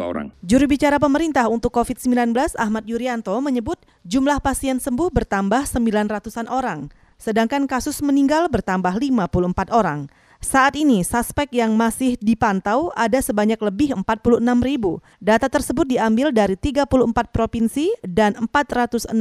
[0.00, 0.32] orang.
[0.40, 6.88] Juru bicara pemerintah untuk COVID-19 Ahmad Yuryanto menyebut jumlah pasien sembuh bertambah 900-an orang,
[7.20, 10.08] sedangkan kasus meninggal bertambah 54 orang.
[10.42, 14.98] Saat ini, suspek yang masih dipantau ada sebanyak lebih 46 ribu.
[15.22, 19.14] Data tersebut diambil dari 34 provinsi dan 461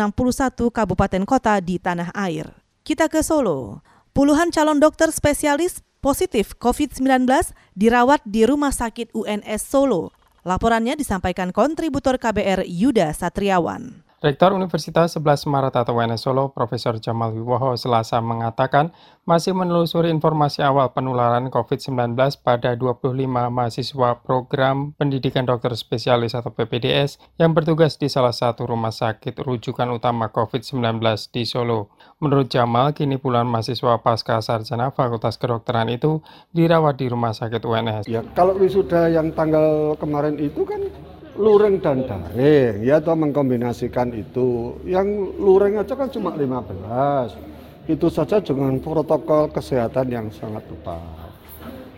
[0.73, 2.49] kabupaten kota di tanah air.
[2.81, 3.85] Kita ke Solo.
[4.17, 7.29] Puluhan calon dokter spesialis positif COVID-19
[7.77, 10.09] dirawat di Rumah Sakit UNS Solo.
[10.41, 14.10] Laporannya disampaikan kontributor KBR Yuda Satriawan.
[14.21, 18.93] Rektor Universitas 11 Maret atau UNS Solo, Profesor Jamal Wiwoho selasa mengatakan
[19.25, 22.13] masih menelusuri informasi awal penularan COVID-19
[22.45, 28.93] pada 25 mahasiswa program pendidikan dokter spesialis atau PPDS yang bertugas di salah satu rumah
[28.93, 31.01] sakit rujukan utama COVID-19
[31.33, 31.89] di Solo.
[32.21, 36.21] Menurut Jamal, kini puluhan mahasiswa pasca sarjana Fakultas Kedokteran itu
[36.53, 38.05] dirawat di rumah sakit UNS.
[38.05, 40.77] Ya, kalau wisuda yang tanggal kemarin itu kan
[41.41, 42.85] luring dan daring.
[42.85, 44.77] Ya atau mengkombinasikan itu.
[44.85, 47.51] Yang luring aja kan cuma 15
[47.89, 51.31] itu saja dengan protokol kesehatan yang sangat ketat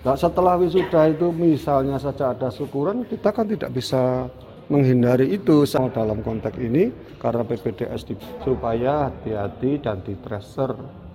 [0.04, 4.28] nah setelah wisuda itu misalnya saja ada syukuran kita kan tidak bisa
[4.68, 8.04] menghindari itu dalam konteks ini karena PPDS
[8.44, 10.72] supaya hati-hati dan di tracer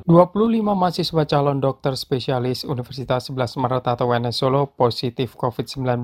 [0.08, 6.00] 25 mahasiswa calon dokter spesialis Universitas 11 Maret atau UNS Solo positif COVID-19.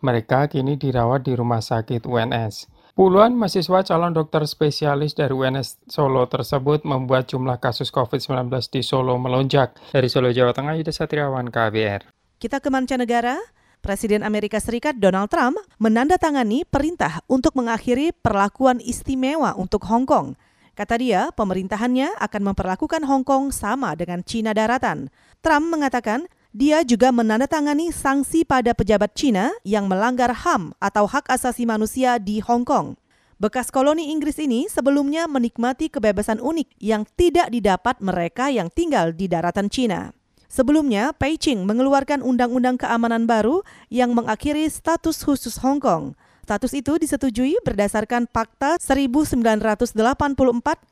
[0.00, 2.72] Mereka kini dirawat di rumah sakit UNS.
[2.96, 9.20] Puluhan mahasiswa calon dokter spesialis dari UNS Solo tersebut membuat jumlah kasus COVID-19 di Solo
[9.20, 9.76] melonjak.
[9.92, 12.08] Dari Solo, Jawa Tengah, Yuda Satriawan, KBR.
[12.40, 13.36] Kita ke mancanegara.
[13.84, 20.32] Presiden Amerika Serikat Donald Trump menandatangani perintah untuk mengakhiri perlakuan istimewa untuk Hong Kong.
[20.74, 25.06] Kata dia, pemerintahannya akan memperlakukan Hong Kong sama dengan Cina daratan.
[25.38, 31.62] Trump mengatakan dia juga menandatangani sanksi pada pejabat Cina yang melanggar HAM atau hak asasi
[31.62, 32.98] manusia di Hong Kong.
[33.38, 39.30] Bekas koloni Inggris ini sebelumnya menikmati kebebasan unik yang tidak didapat mereka yang tinggal di
[39.30, 40.10] daratan Cina.
[40.50, 46.14] Sebelumnya, Beijing mengeluarkan undang-undang keamanan baru yang mengakhiri status khusus Hong Kong.
[46.44, 49.96] Status itu disetujui berdasarkan Fakta 1984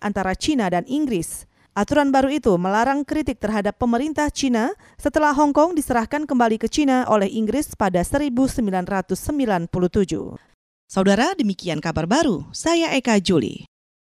[0.00, 1.44] antara China dan Inggris.
[1.76, 7.04] Aturan baru itu melarang kritik terhadap pemerintah China setelah Hong Kong diserahkan kembali ke China
[7.04, 9.68] oleh Inggris pada 1997.
[10.88, 12.48] Saudara, demikian kabar baru.
[12.56, 13.71] Saya Eka Juli.